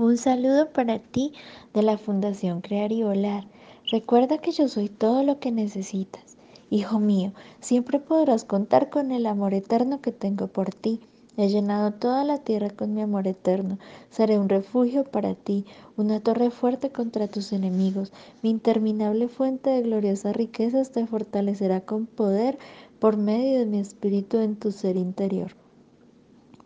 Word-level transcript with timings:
Un 0.00 0.16
saludo 0.16 0.70
para 0.70 0.98
ti 0.98 1.34
de 1.74 1.82
la 1.82 1.98
Fundación 1.98 2.62
Crear 2.62 2.90
y 2.90 3.02
Volar. 3.02 3.44
Recuerda 3.92 4.38
que 4.38 4.50
yo 4.50 4.66
soy 4.66 4.88
todo 4.88 5.22
lo 5.24 5.40
que 5.40 5.52
necesitas. 5.52 6.38
Hijo 6.70 6.98
mío, 6.98 7.34
siempre 7.60 7.98
podrás 7.98 8.44
contar 8.44 8.88
con 8.88 9.10
el 9.10 9.26
amor 9.26 9.52
eterno 9.52 10.00
que 10.00 10.10
tengo 10.10 10.46
por 10.46 10.72
ti. 10.72 11.00
He 11.36 11.50
llenado 11.50 11.92
toda 11.92 12.24
la 12.24 12.38
tierra 12.38 12.70
con 12.70 12.94
mi 12.94 13.02
amor 13.02 13.26
eterno. 13.26 13.78
Seré 14.08 14.38
un 14.38 14.48
refugio 14.48 15.04
para 15.04 15.34
ti, 15.34 15.66
una 15.98 16.20
torre 16.20 16.50
fuerte 16.50 16.88
contra 16.88 17.28
tus 17.28 17.52
enemigos. 17.52 18.10
Mi 18.42 18.48
interminable 18.48 19.28
fuente 19.28 19.68
de 19.68 19.82
gloriosas 19.82 20.34
riquezas 20.34 20.92
te 20.92 21.06
fortalecerá 21.06 21.82
con 21.82 22.06
poder 22.06 22.58
por 23.00 23.18
medio 23.18 23.58
de 23.58 23.66
mi 23.66 23.80
espíritu 23.80 24.38
en 24.38 24.56
tu 24.56 24.72
ser 24.72 24.96
interior. 24.96 25.54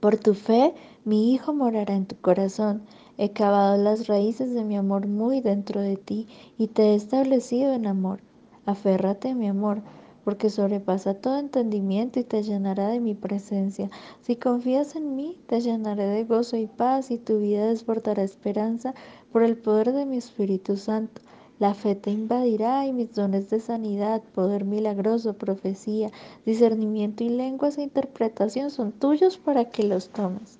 Por 0.00 0.16
tu 0.16 0.34
fe, 0.34 0.74
mi 1.04 1.32
Hijo 1.32 1.52
morará 1.52 1.94
en 1.94 2.06
tu 2.06 2.16
corazón. 2.16 2.82
He 3.22 3.32
cavado 3.32 3.76
las 3.76 4.06
raíces 4.06 4.54
de 4.54 4.64
mi 4.64 4.78
amor 4.78 5.06
muy 5.06 5.42
dentro 5.42 5.82
de 5.82 5.98
ti 5.98 6.26
y 6.56 6.68
te 6.68 6.84
he 6.84 6.94
establecido 6.94 7.74
en 7.74 7.86
amor. 7.86 8.20
Aférrate 8.64 9.34
mi 9.34 9.46
amor, 9.46 9.82
porque 10.24 10.48
sobrepasa 10.48 11.12
todo 11.12 11.36
entendimiento 11.36 12.18
y 12.18 12.24
te 12.24 12.42
llenará 12.42 12.88
de 12.88 12.98
mi 12.98 13.12
presencia. 13.12 13.90
Si 14.22 14.36
confías 14.36 14.96
en 14.96 15.16
mí, 15.16 15.36
te 15.48 15.60
llenaré 15.60 16.06
de 16.06 16.24
gozo 16.24 16.56
y 16.56 16.66
paz 16.66 17.10
y 17.10 17.18
tu 17.18 17.40
vida 17.40 17.66
desbordará 17.66 18.22
esperanza 18.22 18.94
por 19.32 19.42
el 19.42 19.58
poder 19.58 19.92
de 19.92 20.06
mi 20.06 20.16
Espíritu 20.16 20.78
Santo. 20.78 21.20
La 21.58 21.74
fe 21.74 21.96
te 21.96 22.10
invadirá 22.10 22.86
y 22.86 22.94
mis 22.94 23.12
dones 23.12 23.50
de 23.50 23.60
sanidad, 23.60 24.22
poder 24.34 24.64
milagroso, 24.64 25.34
profecía, 25.34 26.10
discernimiento 26.46 27.22
y 27.22 27.28
lenguas 27.28 27.76
e 27.76 27.82
interpretación 27.82 28.70
son 28.70 28.92
tuyos 28.92 29.36
para 29.36 29.66
que 29.66 29.82
los 29.82 30.08
tomes. 30.08 30.58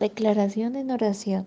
Declaración 0.00 0.74
en 0.74 0.90
oración. 0.90 1.46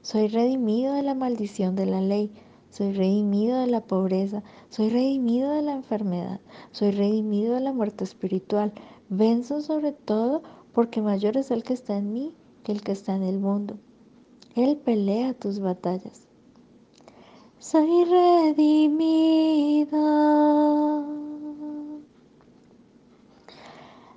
Soy 0.00 0.28
redimido 0.28 0.94
de 0.94 1.02
la 1.02 1.14
maldición 1.14 1.76
de 1.76 1.84
la 1.84 2.00
ley. 2.00 2.32
Soy 2.70 2.92
redimido 2.92 3.58
de 3.60 3.66
la 3.66 3.82
pobreza. 3.82 4.42
Soy 4.70 4.88
redimido 4.88 5.50
de 5.50 5.60
la 5.60 5.72
enfermedad. 5.74 6.40
Soy 6.72 6.92
redimido 6.92 7.56
de 7.56 7.60
la 7.60 7.74
muerte 7.74 8.04
espiritual. 8.04 8.72
Venzo 9.10 9.60
sobre 9.60 9.92
todo 9.92 10.42
porque 10.72 11.02
mayor 11.02 11.36
es 11.36 11.50
el 11.50 11.64
que 11.64 11.74
está 11.74 11.98
en 11.98 12.14
mí 12.14 12.32
que 12.64 12.72
el 12.72 12.80
que 12.80 12.92
está 12.92 13.14
en 13.14 13.24
el 13.24 13.38
mundo. 13.38 13.76
Él 14.54 14.78
pelea 14.78 15.34
tus 15.34 15.60
batallas 15.60 16.30
soy 17.60 18.04
redimido 18.06 19.98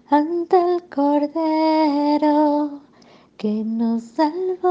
ante 0.09 0.75
el 0.75 0.83
Cordero 0.89 2.82
que 3.43 3.61
nos 3.65 4.03
salvó, 4.03 4.69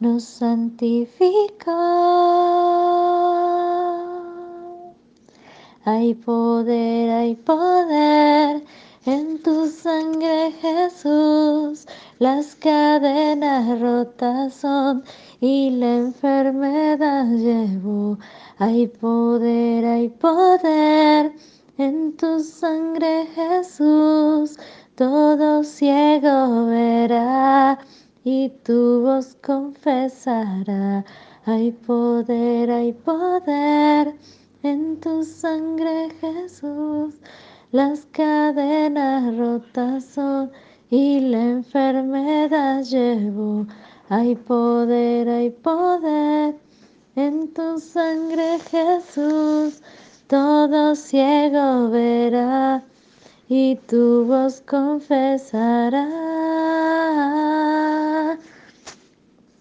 nos 0.00 0.24
santificó. 0.24 1.70
Hay 5.84 6.14
poder, 6.14 7.10
hay 7.10 7.34
poder 7.34 8.64
en 9.04 9.42
tu 9.42 9.66
sangre 9.66 10.52
Jesús 10.62 11.86
las 12.18 12.54
cadenas 12.54 13.80
rotas 13.80 14.54
son 14.54 15.04
y 15.42 15.72
la 15.72 15.96
enfermedad 15.96 17.26
llevó. 17.26 18.18
Hay 18.56 18.86
poder, 18.86 19.84
hay 19.84 20.08
poder 20.08 21.34
en 21.80 22.14
tu 22.16 22.40
sangre 22.40 23.26
Jesús. 23.34 24.58
Todo 24.96 25.64
ciego 25.64 26.66
verá 26.66 27.78
y 28.22 28.50
tu 28.64 29.00
voz 29.00 29.34
confesará. 29.42 31.06
Hay 31.46 31.72
poder, 31.72 32.70
hay 32.70 32.92
poder 32.92 34.14
en 34.62 35.00
tu 35.00 35.24
sangre 35.24 36.10
Jesús. 36.20 37.14
Las 37.72 38.04
cadenas 38.12 39.34
rotas 39.38 40.04
son 40.04 40.52
y 40.90 41.20
la 41.20 41.42
enfermedad 41.42 42.82
llevó. 42.82 43.66
Hay 44.10 44.34
poder, 44.34 45.30
hay 45.30 45.50
poder 45.50 46.56
en 47.16 47.48
tu 47.54 47.78
sangre 47.80 48.58
Jesús. 48.70 49.80
Todo 50.60 50.94
ciego 50.94 51.88
verá 51.88 52.82
y 53.48 53.76
tu 53.76 54.26
voz 54.26 54.60
confesará. 54.60 56.04